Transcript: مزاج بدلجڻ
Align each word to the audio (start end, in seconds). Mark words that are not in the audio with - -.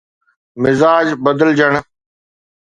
مزاج 0.61 1.07
بدلجڻ 1.23 1.73